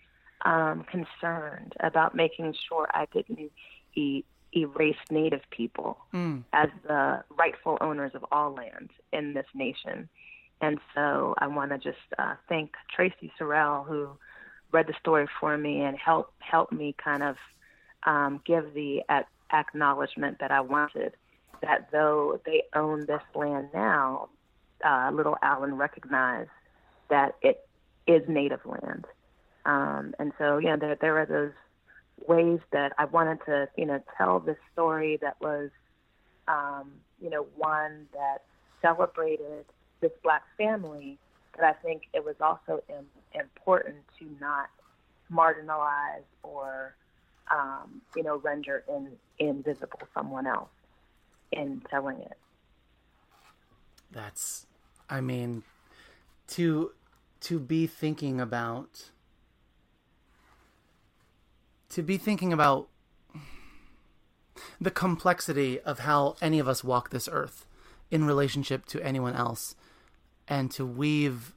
[0.45, 3.53] um, concerned about making sure I didn't
[3.95, 6.43] e- erase Native people mm.
[6.53, 10.09] as the rightful owners of all land in this nation.
[10.63, 14.11] And so I want to just uh, thank Traci Sorell, who
[14.71, 17.37] read the story for me and helped help me kind of
[18.05, 19.03] um, give the
[19.53, 21.15] acknowledgement that I wanted.
[21.63, 24.29] That though they own this land now,
[24.85, 26.51] uh, little Alan recognized
[27.11, 27.67] that it
[28.07, 29.05] is native land.
[29.65, 31.53] Um, and so, yeah, there, there are those
[32.27, 35.71] ways that I wanted to, you know, tell this story that was,
[36.49, 38.43] um, you know, one that
[38.81, 39.67] celebrated
[40.03, 41.19] this black family,
[41.53, 43.07] but I think it was also Im-
[43.41, 44.69] important to not
[45.33, 46.95] marginalize or,
[47.51, 50.69] um, you know, render in, invisible someone else
[51.51, 52.37] in telling it.
[54.11, 54.67] That's
[55.09, 55.63] I mean,
[56.49, 56.93] to
[57.41, 59.11] to be thinking about
[61.91, 62.89] to be thinking about
[64.81, 67.67] the complexity of how any of us walk this earth
[68.11, 69.75] in relationship to anyone else
[70.49, 71.55] and to weave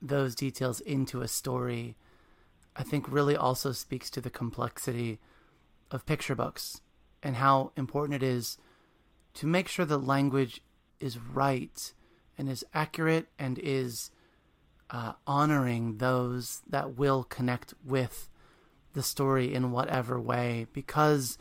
[0.00, 1.96] those details into a story
[2.76, 5.18] i think really also speaks to the complexity
[5.90, 6.80] of picture books
[7.22, 8.58] and how important it is
[9.34, 10.60] to make sure the language
[11.00, 11.92] is right
[12.36, 14.10] and is accurate and is
[14.90, 18.28] uh, honoring those that will connect with
[18.92, 21.38] the story in whatever way because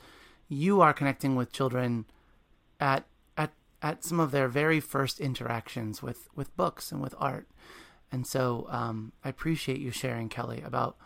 [0.47, 2.05] you are connecting with children
[2.79, 3.05] at
[3.81, 7.47] at some of their very first interactions with with books and with art
[8.11, 10.97] and so um, I appreciate you sharing Kelly about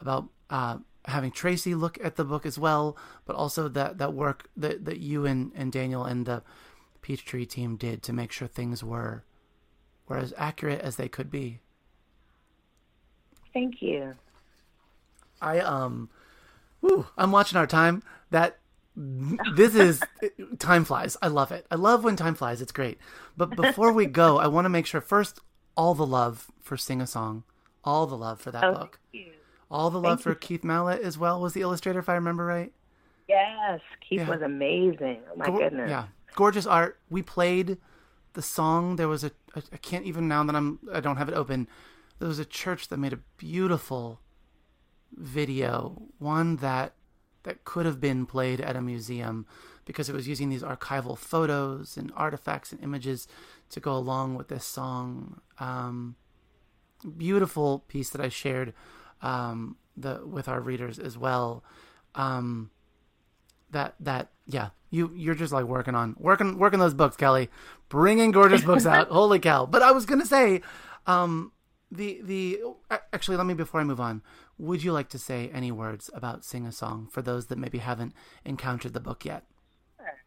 [0.00, 4.48] about uh, having Traci look at the book as well but also that that work
[4.56, 6.42] that that you and, and Daniel and the
[7.02, 9.24] Peachtree team did to make sure things were
[10.08, 11.60] were as accurate as they could be.
[13.52, 14.14] Thank you.
[15.40, 16.10] I um,
[16.80, 18.02] whew, I'm watching our time.
[18.30, 18.58] That
[19.54, 20.02] this is
[20.58, 21.16] time flies.
[21.22, 21.66] I love it.
[21.70, 22.60] I love when time flies.
[22.60, 22.98] It's great.
[23.36, 25.40] But before we go, I want to make sure first
[25.76, 27.44] all the love for Sing a Song,
[27.84, 28.98] all the love for that oh, book,
[29.70, 30.36] all the love thank for you.
[30.36, 32.72] Keith Mallett as well was the illustrator, if I remember right.
[33.28, 34.28] Yes, Keith yeah.
[34.28, 35.20] was amazing.
[35.32, 35.90] Oh my Go- goodness.
[35.90, 36.98] Yeah, gorgeous art.
[37.08, 37.78] We played
[38.32, 38.96] the song.
[38.96, 41.68] There was a I can't even now that I'm I don't have it open.
[42.18, 44.20] There was a church that made a beautiful
[45.12, 46.94] video, one that
[47.48, 49.46] that could have been played at a museum
[49.86, 53.26] because it was using these archival photos and artifacts and images
[53.70, 55.40] to go along with this song.
[55.58, 56.16] Um,
[57.16, 58.74] beautiful piece that I shared
[59.22, 61.64] um, the with our readers as well.
[62.14, 62.70] Um,
[63.70, 67.50] that that yeah you you're just like working on working working those books kelly
[67.90, 70.62] bringing gorgeous books out holy cow but i was gonna say
[71.06, 71.52] um
[71.90, 72.58] the the
[73.12, 74.22] actually let me before i move on
[74.58, 77.78] would you like to say any words about sing a song for those that maybe
[77.78, 78.12] haven't
[78.44, 79.44] encountered the book yet
[79.96, 80.18] Sure.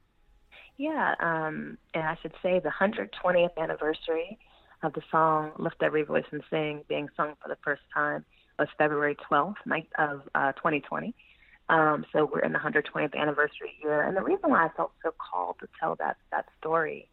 [0.77, 4.37] yeah um and i should say the 120th anniversary
[4.83, 8.25] of the song lift every voice and sing being sung for the first time
[8.57, 11.13] was february 12th night of uh, 2020
[11.69, 15.13] um, so we're in the 120th anniversary year, and the reason why I felt so
[15.17, 17.07] called to tell that that story,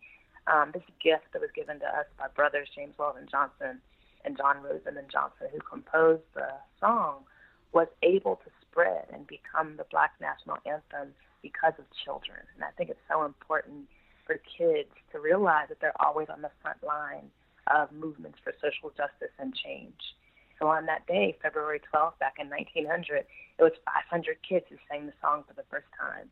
[0.53, 3.81] um, this gift that was given to us by brothers James Weldon Johnson
[4.25, 6.49] and John Rosamond Johnson, who composed the
[6.81, 7.25] song,
[7.73, 12.39] was able to spread and become the Black national anthem because of children.
[12.55, 13.89] And I think it's so important
[14.27, 17.31] for kids to realize that they're always on the front line
[17.67, 20.01] of movements for social justice and change.
[20.59, 23.25] So on that day, February 12th, back in 1900,
[23.59, 26.29] it was 500 kids who sang the song for the first time.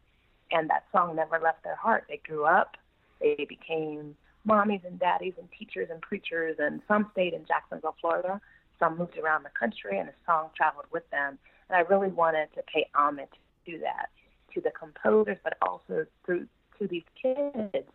[0.51, 2.05] And that song never left their heart.
[2.09, 2.77] They grew up,
[3.21, 8.41] they became mommies and daddies and teachers and preachers, and some stayed in Jacksonville, Florida.
[8.79, 11.39] Some moved around the country, and the song traveled with them.
[11.69, 13.29] And I really wanted to pay homage
[13.67, 14.11] to that,
[14.55, 16.47] to the composers, but also through
[16.79, 17.89] to these kids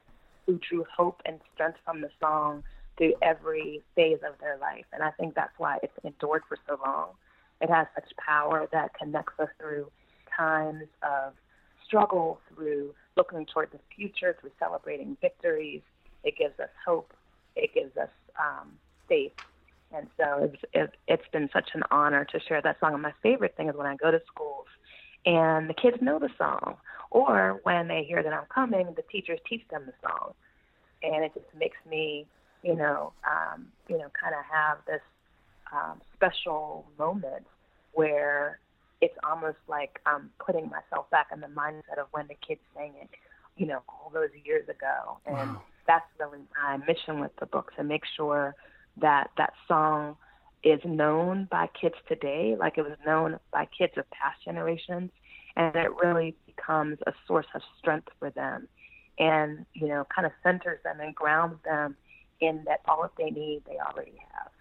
[0.46, 2.64] who drew hope and strength from the song
[2.98, 4.86] through every phase of their life.
[4.92, 7.10] And I think that's why it's endured for so long.
[7.62, 9.92] It has such power that connects us through
[10.36, 11.34] times of
[11.86, 15.82] struggle, through looking toward the future, through celebrating victories.
[16.24, 17.14] It gives us hope.
[17.56, 18.74] It gives us um,
[19.08, 19.34] faith.
[19.94, 22.94] And so it's, it, it's been such an honor to share that song.
[22.94, 24.68] And my favorite thing is when I go to schools
[25.26, 26.78] and the kids know the song,
[27.10, 30.34] or when they hear that I'm coming, the teachers teach them the song.
[31.04, 32.26] And it just makes me
[32.64, 35.02] you know, um, you know, kind of have this
[35.72, 37.46] um, special moment
[37.94, 38.60] where
[39.02, 42.94] it's almost like I'm putting myself back in the mindset of when the kids sang
[43.02, 43.10] it,
[43.58, 45.18] you know, all those years ago.
[45.26, 45.62] And wow.
[45.92, 48.56] That's really my mission with the book to make sure
[48.98, 50.16] that that song
[50.64, 55.12] is known by kids today, like it was known by kids of past generations,
[55.58, 58.70] and that it really becomes a source of strength for them
[59.20, 61.98] and, you know, kind of centers them and grounds them
[62.40, 64.52] in that all that they need, they already have.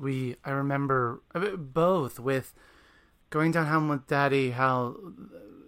[0.00, 2.54] We, I remember uh, both with
[3.28, 4.96] going down home with daddy, how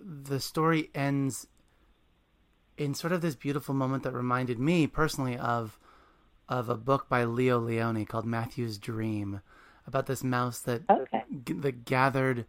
[0.03, 1.47] the story ends
[2.79, 5.79] in sort of this beautiful moment that reminded me personally of
[6.49, 9.43] of a book by Leo Lionni called Matthew's Dream
[9.87, 11.25] about this mouse that okay.
[11.45, 12.47] g- that gathered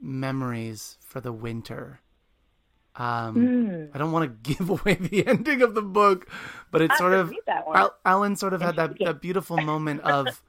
[0.00, 2.00] memories for the winter.
[2.94, 3.90] Um, mm.
[3.94, 6.28] I don't want to give away the ending of the book,
[6.70, 7.32] but it's sort of
[7.74, 10.42] Al- Alan sort of had that, that beautiful moment of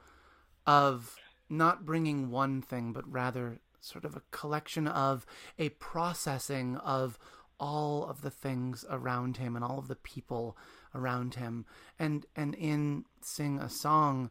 [0.67, 1.15] of
[1.49, 5.25] not bringing one thing, but rather sort of a collection of
[5.57, 7.17] a processing of
[7.59, 10.57] all of the things around him and all of the people
[10.95, 11.65] around him.
[11.97, 14.29] And and in sing a song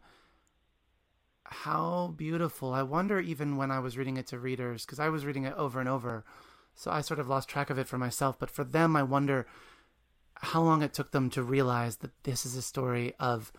[1.45, 2.75] how beautiful.
[2.75, 5.55] I wonder even when i was reading it to readers because i was reading it
[5.57, 6.25] over and over
[6.75, 8.39] so i sort of lost track of it for myself.
[8.39, 9.47] But for them i wonder
[10.41, 13.53] how long it took them to realize that this is a story of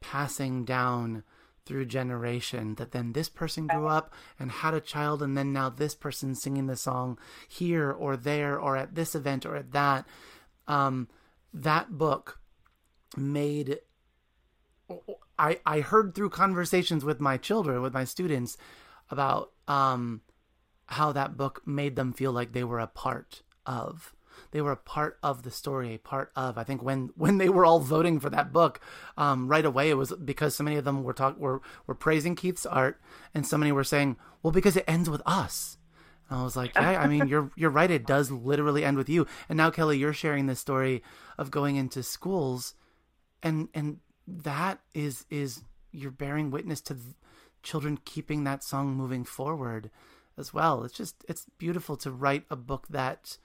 [0.00, 1.22] passing down
[1.66, 5.68] through generation that then this person grew up and had a child and then now
[5.68, 10.06] this person singing the song here or there or at this event or at that.
[10.68, 11.08] Um,
[11.52, 12.40] that book
[13.16, 13.80] made
[15.38, 18.56] I I heard through conversations with my children with my students
[19.10, 20.22] about um,
[20.86, 24.14] how that book made them feel like they were a part of
[24.50, 26.58] they were a part of the story, a part of.
[26.58, 28.80] I think when when they were all voting for that book,
[29.16, 32.34] um, right away it was because so many of them were talk were were praising
[32.34, 33.00] Keith's art,
[33.34, 35.78] and so many were saying, "Well, because it ends with us."
[36.28, 37.90] And I was like, "Yeah, I mean, you're you're right.
[37.90, 41.02] It does literally end with you." And now, Kelly, you're sharing this story
[41.38, 42.74] of going into schools,
[43.42, 46.96] and and that is is you're bearing witness to
[47.62, 49.90] children keeping that song moving forward
[50.38, 50.84] as well.
[50.84, 53.38] It's just it's beautiful to write a book that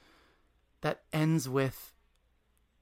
[0.81, 1.93] that ends with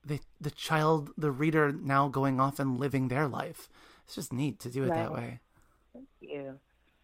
[0.03, 3.69] the the child, the reader now going off and living their life.
[4.05, 4.97] It's just neat to do it right.
[4.97, 5.39] that way.
[5.93, 6.59] Thank you.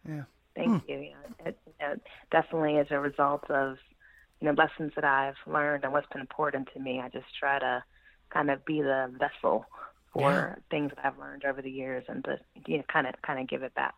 [0.08, 0.22] Yeah.
[0.54, 0.90] Thank hmm.
[0.90, 0.98] you.
[0.98, 3.76] Yeah, it, it definitely as a result of
[4.40, 7.00] you know lessons that I've learned and what's been important to me.
[7.00, 7.84] I just try to
[8.30, 9.66] kind of be the vessel
[10.12, 10.54] for yeah.
[10.70, 13.48] things that I've learned over the years and to you know kind of kind of
[13.48, 13.94] give it back.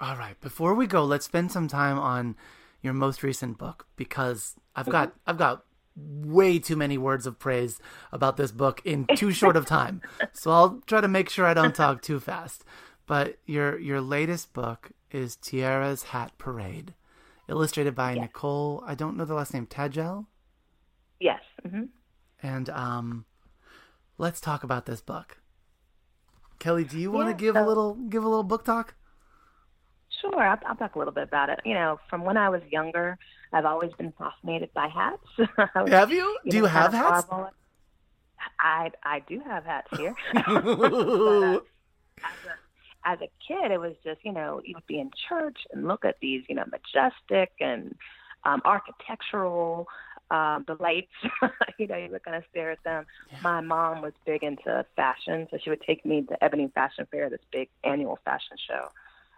[0.00, 0.38] All right.
[0.40, 2.36] Before we go, let's spend some time on
[2.82, 5.30] your most recent book because I've got mm-hmm.
[5.30, 5.64] I've got
[5.96, 10.02] way too many words of praise about this book in too short of time.
[10.32, 12.64] So I'll try to make sure I don't talk too fast.
[13.06, 16.94] But your your latest book is Tiara's Hat Parade,
[17.48, 18.22] illustrated by yes.
[18.22, 18.82] Nicole.
[18.86, 19.66] I don't know the last name.
[19.66, 20.26] Tadgell.
[21.20, 21.42] Yes.
[21.66, 21.84] Mm-hmm.
[22.42, 23.24] And um,
[24.18, 25.38] let's talk about this book.
[26.58, 28.94] Kelly, do you want to give so, a little give a little book talk?
[30.22, 31.60] Sure, I'll, I'll talk a little bit about it.
[31.64, 33.18] You know, from when I was younger,
[33.52, 35.26] I've always been fascinated by hats.
[35.88, 36.38] have you?
[36.44, 37.26] you do know, you have hats?
[38.58, 40.14] I I do have hats here.
[40.34, 41.60] but, uh,
[42.24, 45.58] as, a, as a kid, it was just you know you would be in church
[45.72, 47.94] and look at these you know majestic and
[48.44, 49.88] um, architectural
[50.32, 51.12] um, the lights.
[51.78, 53.04] you know, you would kind of stare at them.
[53.30, 53.38] Yeah.
[53.42, 57.06] My mom was big into fashion, so she would take me to the Ebony Fashion
[57.10, 58.88] Fair, this big annual fashion show,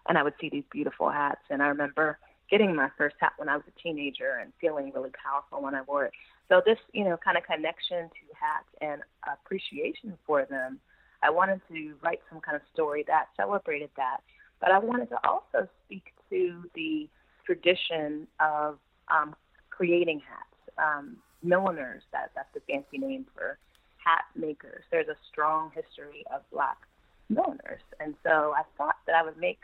[0.08, 1.40] and I would see these beautiful hats.
[1.50, 2.18] And I remember
[2.50, 5.82] getting my first hat when I was a teenager and feeling really powerful when I
[5.82, 6.12] wore it.
[6.48, 10.78] So this, you know, kind of connection to hats and appreciation for them,
[11.22, 14.18] I wanted to write some kind of story that celebrated that.
[14.60, 17.08] But I wanted to also speak to the
[17.46, 19.34] tradition of um,
[19.70, 22.02] creating hats, um, milliners.
[22.12, 23.58] That that's the fancy name for
[23.96, 24.84] hat makers.
[24.90, 26.76] There's a strong history of black
[27.28, 29.60] milliners, and so I thought that I would make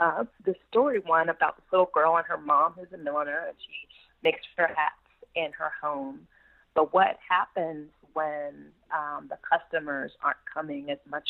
[0.00, 3.56] uh, the story one about this little girl and her mom who's a milliner and
[3.58, 3.88] she
[4.22, 4.96] makes her hats
[5.34, 6.26] in her home.
[6.74, 11.28] But what happens when um, the customers aren't coming as much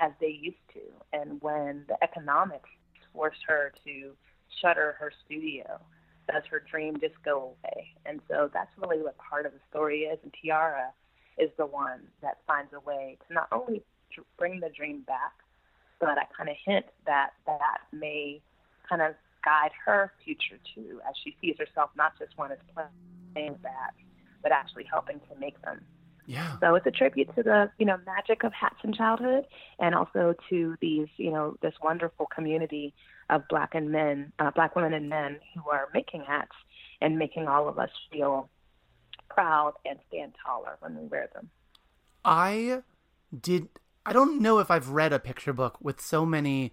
[0.00, 0.80] as they used to,
[1.12, 2.68] and when the economics
[3.12, 4.12] force her to
[4.60, 5.80] shutter her studio?
[6.30, 7.88] Does her dream just go away?
[8.06, 10.18] And so that's really what part of the story is.
[10.22, 10.90] And Tiara
[11.38, 13.82] is the one that finds a way to not only
[14.38, 15.32] bring the dream back,
[16.00, 18.40] but I kind of hint that that may
[18.88, 19.14] kind of
[19.44, 22.58] guide her future too, as she sees herself not just one as
[23.34, 23.92] playing that,
[24.42, 25.80] but actually helping to make them.
[26.26, 26.58] Yeah.
[26.60, 29.46] So it's a tribute to the you know magic of hats in childhood,
[29.78, 32.94] and also to these you know this wonderful community
[33.30, 36.52] of black and men, uh, black women and men who are making hats
[37.00, 38.48] and making all of us feel
[39.28, 41.50] proud and stand taller when we wear them.
[42.24, 42.82] I
[43.38, 43.68] did
[44.06, 46.72] I don't know if I've read a picture book with so many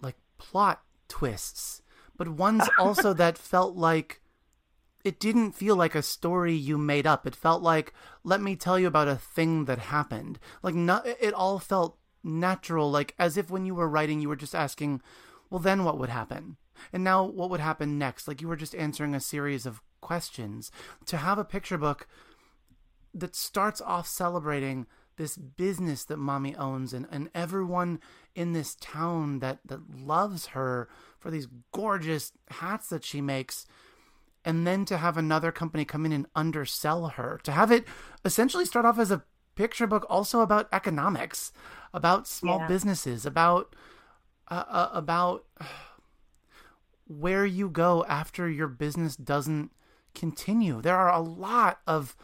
[0.00, 1.82] like plot twists,
[2.16, 4.20] but ones also that felt like
[5.04, 7.26] it didn't feel like a story you made up.
[7.26, 7.92] It felt like
[8.24, 10.38] let me tell you about a thing that happened.
[10.62, 14.36] Like not, it all felt natural, like as if when you were writing you were
[14.36, 15.02] just asking,
[15.50, 16.56] well then what would happen?
[16.92, 18.26] And now what would happen next?
[18.26, 20.70] Like you were just answering a series of questions.
[21.06, 22.06] To have a picture book
[23.14, 24.86] that starts off celebrating
[25.16, 28.00] this business that mommy owns and, and everyone
[28.34, 30.88] in this town that, that loves her
[31.18, 33.66] for these gorgeous hats that she makes
[34.44, 37.84] and then to have another company come in and undersell her to have it
[38.24, 41.52] essentially start off as a picture book also about economics
[41.92, 42.68] about small yeah.
[42.68, 43.74] businesses about
[44.48, 45.44] uh, uh, about
[47.08, 49.70] where you go after your business doesn't
[50.14, 52.16] continue there are a lot of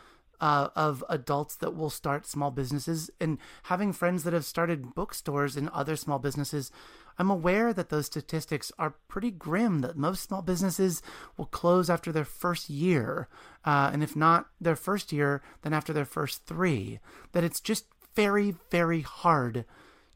[0.43, 3.11] uh, of adults that will start small businesses.
[3.20, 6.70] And having friends that have started bookstores and other small businesses
[7.18, 11.03] i'm aware that those statistics are pretty grim that most small businesses
[11.36, 13.28] will close after their first year.
[13.64, 16.99] Uh, and if not their first year then after their first three.
[17.32, 19.64] That it's just very very hard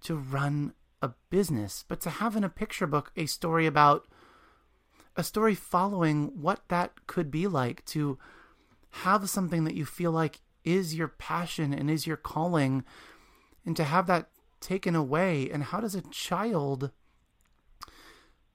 [0.03, 0.73] to run
[1.03, 1.85] a business.
[1.87, 4.07] But to have in a picture book a story about
[5.15, 8.19] a story following what that could be like to
[8.91, 12.85] have something that you feel like is your passion and is your calling
[13.65, 14.29] and to have that
[14.61, 16.91] taken away and how does a child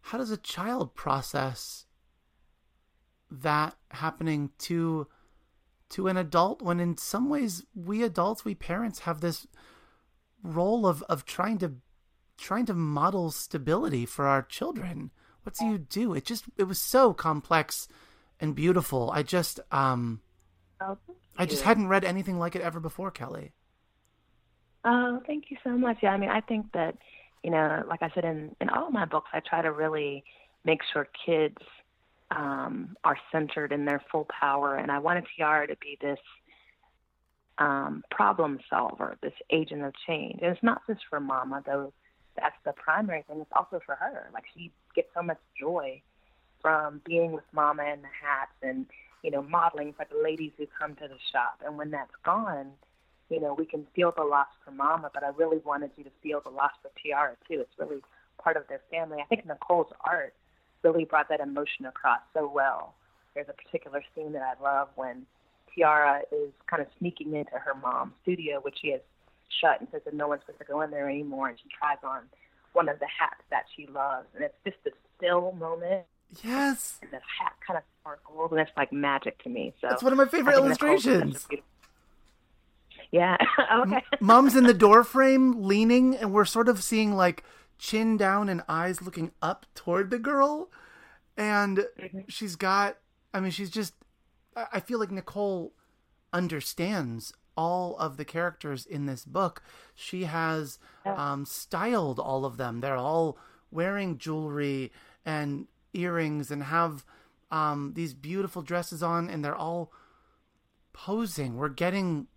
[0.05, 1.86] how does a child process
[3.29, 5.07] that happening to
[5.89, 9.47] to an adult when in some ways we adults we parents have this
[10.43, 11.73] role of of trying to
[12.41, 15.11] trying to model stability for our children?
[15.43, 16.13] What do you do?
[16.13, 17.88] It just it was so complex
[18.41, 20.21] and beautiful i just um
[20.81, 20.97] Oh,
[21.37, 23.53] I just hadn't read anything like it ever before, Kelly.
[24.83, 25.97] Oh, thank you so much.
[26.01, 26.97] Yeah, I mean, I think that,
[27.43, 30.23] you know, like I said in in all my books, I try to really
[30.65, 31.57] make sure kids
[32.31, 36.19] um, are centered in their full power, and I wanted Tiara to be this
[37.59, 40.39] um, problem solver, this agent of change.
[40.41, 41.93] And it's not just for Mama, though.
[42.35, 43.41] That's the primary thing.
[43.41, 44.29] It's also for her.
[44.33, 46.01] Like she gets so much joy
[46.62, 48.86] from being with Mama and the hats and
[49.24, 51.62] you know, modeling for the ladies who come to the shop.
[51.66, 52.72] And when that's gone,
[53.30, 56.09] you know, we can feel the loss for Mama, but I really wanted you to
[56.22, 57.62] feel the loss for Tiara too.
[57.62, 58.01] It's really
[58.41, 59.20] part of their family.
[59.22, 60.34] I think Nicole's art
[60.84, 62.95] really brought that emotion across so well.
[63.36, 65.26] There's a particular scene that I love when
[65.74, 69.01] Tiara is kind of sneaking into her mom's studio, which she has
[69.62, 71.99] shut and says that no one's supposed to go in there anymore, and she tries
[72.03, 72.24] on
[72.74, 76.03] one of the hats that she loves, and it's just a still moment
[76.43, 76.99] Yes.
[77.01, 79.73] And the hat kind of sparkles, and it's like magic to me.
[79.82, 81.47] So that's one of my favorite illustrations.
[83.11, 83.38] Yeah.
[83.73, 84.01] okay.
[84.19, 87.43] Mom's in the door frame, leaning, and we're sort of seeing like
[87.77, 90.69] chin down and eyes looking up toward the girl,
[91.36, 92.19] and mm-hmm.
[92.27, 92.97] she's got.
[93.34, 93.93] I mean, she's just.
[94.55, 95.73] I feel like Nicole
[96.34, 99.61] understands all of the characters in this book.
[99.95, 102.79] She has um, styled all of them.
[102.79, 103.38] They're all
[103.71, 104.91] wearing jewelry
[105.25, 107.05] and earrings and have
[107.51, 109.91] um, these beautiful dresses on, and they're all
[110.93, 111.57] posing.
[111.57, 112.27] We're getting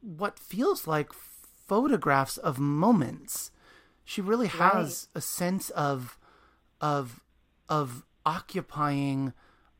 [0.00, 3.50] what feels like photographs of moments.
[4.04, 5.18] She really has right.
[5.18, 6.18] a sense of
[6.80, 7.20] of
[7.68, 9.32] of occupying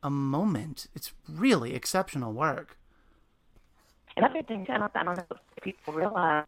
[0.03, 0.87] a moment.
[0.95, 2.77] It's really exceptional work.
[4.15, 6.45] Another thing, I don't, I don't know if people realize,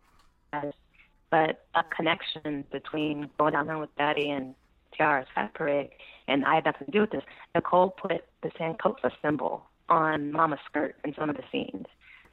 [1.29, 4.55] but a connection between going down there with Daddy and
[4.97, 5.89] Tiara's Hat Parade
[6.29, 7.23] and I had nothing to do with this.
[7.55, 11.85] Nicole put the Sankofa symbol on Mama's skirt in some of the scenes.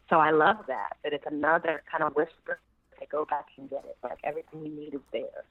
[0.09, 2.61] So I love that, that it's another kind of whisper
[3.01, 3.97] to go back and get it.
[4.03, 5.45] Like everything you need is there.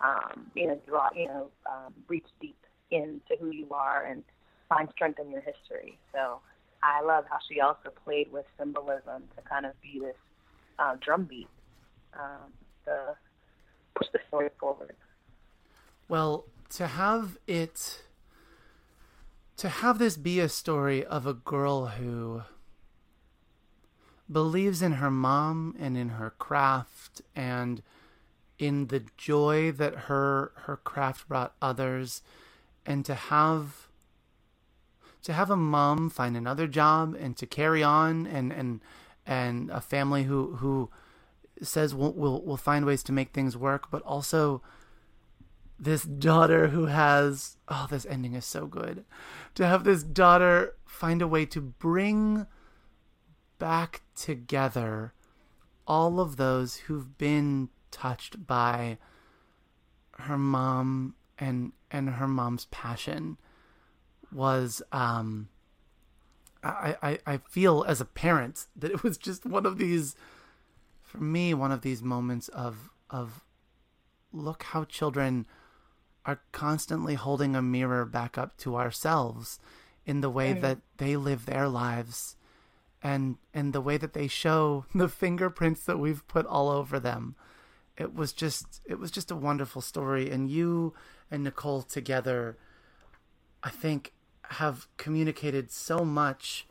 [0.00, 2.58] Um, you know, draw, you know, um, reach deep
[2.90, 4.22] into who you are and
[4.68, 5.98] find strength in your history.
[6.12, 6.40] So
[6.82, 10.16] I love how she also played with symbolism to kind of be this
[10.78, 11.48] uh, drumbeat
[12.14, 12.52] um,
[12.84, 13.16] to
[13.94, 14.94] push the story forward.
[16.08, 18.02] Well, to have it
[19.56, 22.42] to have this be a story of a girl who
[24.30, 27.82] believes in her mom and in her craft and
[28.58, 32.22] in the joy that her her craft brought others
[32.84, 33.88] and to have
[35.22, 38.80] to have a mom find another job and to carry on and and
[39.26, 40.88] and a family who who
[41.62, 44.62] says we'll we'll, we'll find ways to make things work but also
[45.78, 49.04] this daughter who has oh this ending is so good.
[49.54, 52.46] To have this daughter find a way to bring
[53.58, 55.12] back together
[55.86, 58.98] all of those who've been touched by
[60.18, 63.36] her mom and and her mom's passion
[64.32, 65.48] was um
[66.62, 70.16] I, I, I feel as a parent that it was just one of these
[71.02, 73.44] for me one of these moments of of
[74.32, 75.46] look how children
[76.26, 79.58] are constantly holding a mirror back up to ourselves
[80.04, 82.36] in the way that they live their lives
[83.02, 87.36] and and the way that they show the fingerprints that we've put all over them.
[87.96, 90.30] It was just it was just a wonderful story.
[90.30, 90.92] And you
[91.30, 92.58] and Nicole together
[93.62, 94.12] I think
[94.50, 96.66] have communicated so much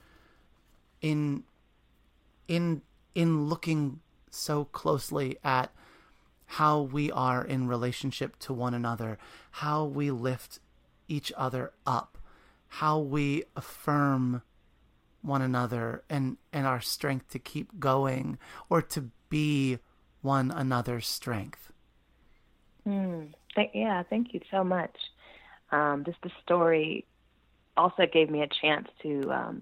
[1.02, 1.44] in
[2.48, 2.82] in
[3.16, 5.74] in looking so closely at
[6.46, 9.18] how we are in relationship to one another,
[9.52, 10.60] how we lift
[11.08, 12.18] each other up,
[12.68, 14.42] how we affirm
[15.22, 18.38] one another and and our strength to keep going
[18.70, 19.80] or to be
[20.22, 21.72] one another's strength.
[22.88, 24.96] Mm, th- yeah, thank you so much.
[25.72, 27.06] Um, just the story
[27.76, 29.62] also gave me a chance to um,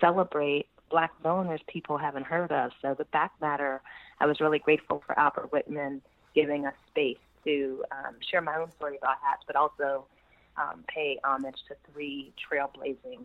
[0.00, 2.72] celebrate Black donors people haven't heard of.
[2.82, 3.80] So the back matter,
[4.18, 6.02] I was really grateful for Albert Whitman
[6.34, 10.06] giving us space to um, share my own story about hats, but also
[10.56, 13.20] um, pay homage to three trailblazing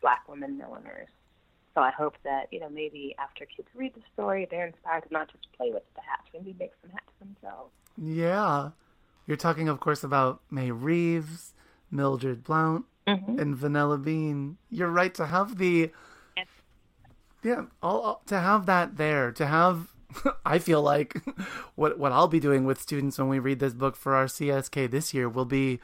[0.00, 1.08] Black women milliners.
[1.74, 5.12] So I hope that you know maybe after kids read the story, they're inspired to
[5.12, 7.72] not just play with the hats, maybe make some hats themselves.
[7.96, 8.70] Yeah,
[9.26, 11.52] you're talking, of course, about Mae Reeves,
[11.90, 13.38] Mildred Blount, mm-hmm.
[13.38, 14.56] and Vanilla Beane.
[14.70, 15.90] You're right to have the
[17.42, 19.94] yeah, all, all, to have that there, to have
[20.44, 21.20] I feel like
[21.74, 24.90] what what I'll be doing with students when we read this book for our CSK
[24.90, 25.80] this year will be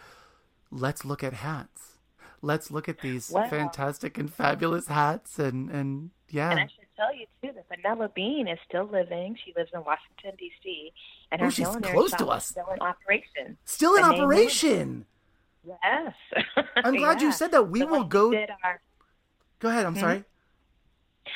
[0.70, 1.99] let's look at hats.
[2.43, 3.49] Let's look at these wow.
[3.49, 6.51] fantastic and fabulous hats and and yeah.
[6.51, 9.37] And I should tell you too that Vanilla Beane is still living.
[9.45, 10.93] She lives in Washington D.C.
[11.31, 12.47] and her oh, she's close to us.
[12.47, 13.57] Still in operation.
[13.64, 15.07] Still in operation.
[15.66, 16.14] Yes.
[16.77, 17.29] I'm glad yeah.
[17.29, 17.70] you said that.
[17.70, 18.35] We so will go.
[18.62, 18.81] Our...
[19.61, 19.87] Go ahead.
[19.87, 20.01] I'm mm-hmm.
[20.01, 20.25] sorry.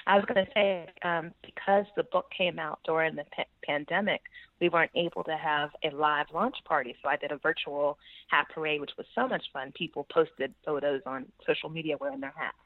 [0.08, 4.22] I was going to say, um, because the book came out during the p- pandemic,
[4.58, 6.96] we weren't able to have a live launch party.
[7.02, 7.98] So I did a virtual
[8.28, 9.70] hat parade, which was so much fun.
[9.76, 12.56] People posted photos on social media wearing their hats.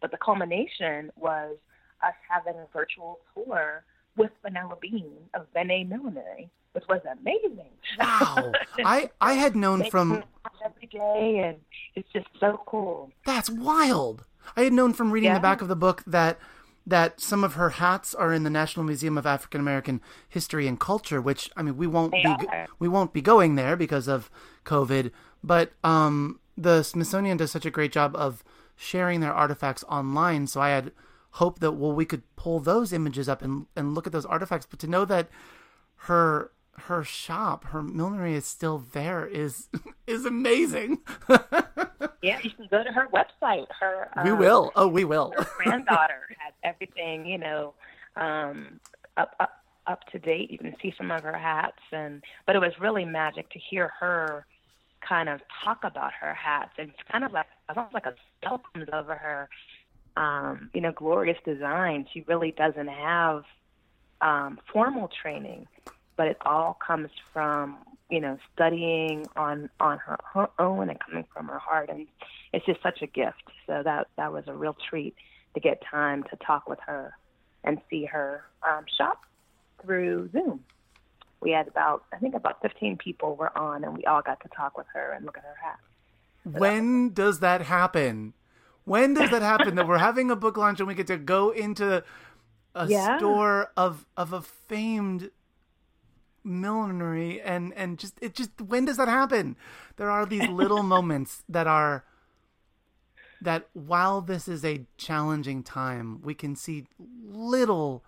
[0.00, 1.56] But the culmination was
[2.02, 3.84] us having a virtual tour
[4.16, 7.72] with Vanilla Beane of Bené Millinery, which was amazing.
[7.98, 8.52] Wow.
[8.78, 10.24] I, I had known from.
[10.64, 11.58] Every day, and
[11.94, 13.10] it's just so cool.
[13.26, 14.24] That's wild.
[14.56, 15.34] I had known from reading yeah.
[15.34, 16.38] the back of the book that
[16.86, 20.78] that some of her hats are in the National Museum of African American History and
[20.78, 22.66] Culture, which I mean we won't they be are.
[22.78, 24.30] we won't be going there because of
[24.64, 25.10] COVID,
[25.42, 28.44] but um, the Smithsonian does such a great job of
[28.76, 30.46] sharing their artifacts online.
[30.46, 30.92] So I had
[31.32, 34.66] hoped that well we could pull those images up and and look at those artifacts,
[34.66, 35.28] but to know that
[36.00, 39.68] her her shop, her millinery is still there is
[40.06, 40.98] is amazing.
[42.22, 43.66] yeah, you can go to her website.
[43.78, 44.72] Her we um, will.
[44.76, 45.32] Oh, we will.
[45.36, 47.74] her granddaughter has everything, you know,
[48.16, 48.80] um,
[49.16, 50.50] up up up to date.
[50.50, 53.92] You can see some of her hats, and but it was really magic to hear
[54.00, 54.46] her
[55.00, 58.62] kind of talk about her hats, and it's kind of like almost like a spell
[58.72, 59.48] comes over her.
[60.16, 62.06] Um, you know, glorious design.
[62.10, 63.44] She really doesn't have
[64.22, 65.66] um, formal training
[66.16, 67.78] but it all comes from
[68.10, 71.90] you know studying on on her, her own and coming from her heart.
[71.90, 72.06] And
[72.52, 73.42] it's just such a gift.
[73.66, 75.14] So that that was a real treat
[75.54, 77.14] to get time to talk with her
[77.64, 79.22] and see her um, shop
[79.82, 80.60] through zoom.
[81.40, 84.48] We had about i think about 15 people were on and we all got to
[84.48, 85.78] talk with her and look at her hat.
[86.44, 88.34] So when that does that happen?
[88.84, 91.50] When does that happen that we're having a book launch and we get to go
[91.50, 92.04] into
[92.74, 93.18] a yeah.
[93.18, 95.30] store of of a famed
[96.46, 99.56] millinery and and just it just when does that happen?
[99.96, 102.04] There are these little moments that are
[103.42, 108.04] that while this is a challenging time we can see little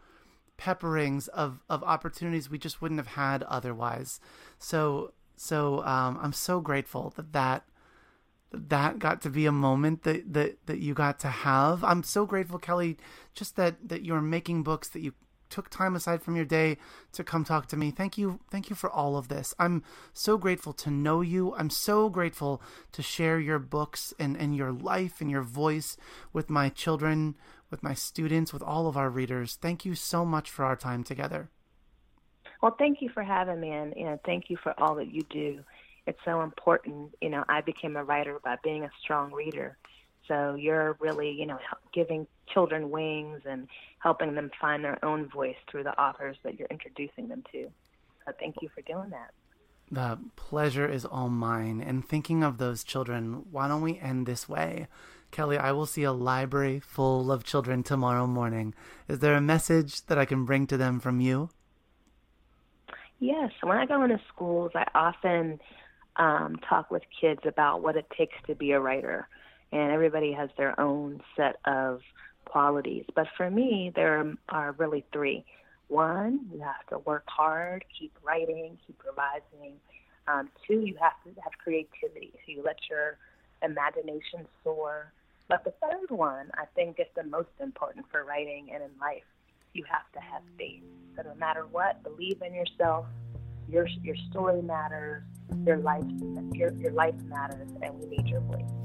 [0.57, 4.21] pepperings of of opportunities we just wouldn't have had otherwise.
[4.59, 7.65] So so um, i'm so grateful that that
[8.53, 11.85] that got to be a moment that that that you got to have.
[11.85, 12.97] I'm so grateful kelly
[13.35, 15.13] just that that you're making books that you
[15.51, 16.77] took time aside from your day
[17.13, 17.91] to come talk to me.
[17.91, 18.41] Thank you.
[18.51, 19.55] Thank you for all of this.
[19.59, 19.83] I'm
[20.13, 21.55] so grateful to know you.
[21.55, 25.97] I'm so grateful to share your books and, and your life and your voice
[26.33, 27.37] with my children,
[27.71, 29.59] with my students, with all of our readers.
[29.61, 31.51] Thank you so much for our time together.
[32.63, 35.23] Well, thank you for having me and you know, thank you for all that you
[35.31, 35.61] do.
[36.07, 37.15] It's so important.
[37.21, 39.77] You know, I became a writer by being a strong reader.
[40.29, 41.59] So you're really, you know,
[41.93, 43.67] giving children wings and
[43.99, 47.69] helping them find their own voice through the authors that you're introducing them to.
[48.25, 49.33] So thank you for doing that.
[49.91, 51.81] The pleasure is all mine.
[51.81, 54.87] And thinking of those children, why don't we end this way?
[55.31, 58.75] Kelly, I will see a library full of children tomorrow morning.
[59.09, 61.51] Is there a message that I can bring to them from you?
[63.19, 63.51] Yes.
[63.63, 65.59] When I go into schools, I often
[66.17, 69.29] um, talk with kids about what it takes to be a writer.
[69.73, 72.01] And everybody has their own set of
[72.47, 73.05] qualities.
[73.15, 75.45] But for me, there are really three.
[75.89, 79.75] One, you have to work hard, keep writing, keep revising.
[80.27, 82.33] Um, two, you have to have creativity.
[82.45, 83.17] So you let your
[83.63, 85.13] imagination soar.
[85.49, 89.25] But the third one, I think, is the most important for writing and in life.
[89.73, 90.83] You have to have faith.
[91.17, 93.07] So no matter what, believe in yourself.
[93.69, 95.23] Your your story matters.
[95.67, 96.05] Your life
[96.53, 98.78] your your life matters, and we need your voice.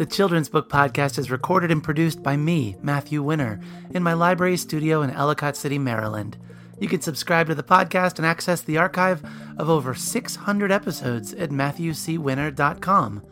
[0.00, 3.60] The Children's Book Podcast is recorded and produced by me, Matthew Winner,
[3.90, 6.38] in my library studio in Ellicott City, Maryland.
[6.78, 9.22] You can subscribe to the podcast and access the archive
[9.58, 13.22] of over 600 episodes at MatthewCWinner.com.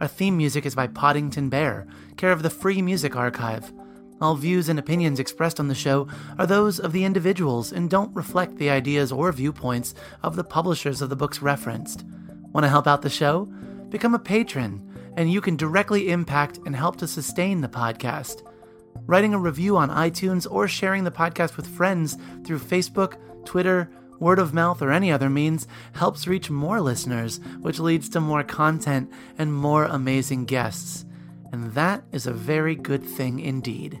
[0.00, 3.72] Our theme music is by Poddington Bear, care of the Free Music Archive.
[4.20, 6.06] All views and opinions expressed on the show
[6.38, 9.92] are those of the individuals and don't reflect the ideas or viewpoints
[10.22, 12.04] of the publishers of the books referenced.
[12.52, 13.46] Want to help out the show?
[13.88, 18.46] Become a patron, and you can directly impact and help to sustain the podcast.
[19.06, 24.38] Writing a review on iTunes or sharing the podcast with friends through Facebook, Twitter, word
[24.38, 29.10] of mouth, or any other means helps reach more listeners, which leads to more content
[29.38, 31.04] and more amazing guests.
[31.52, 34.00] And that is a very good thing indeed.